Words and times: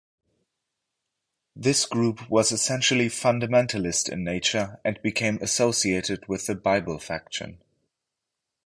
This 1.55 1.85
group 1.85 2.27
was 2.27 2.51
essentially 2.51 3.05
fundamentalist 3.07 4.09
in 4.09 4.23
nature, 4.23 4.79
and 4.83 4.99
became 5.03 5.37
associated 5.43 6.27
with 6.27 6.47
the 6.47 6.55
"Bible" 6.55 6.97
faction. 6.97 7.61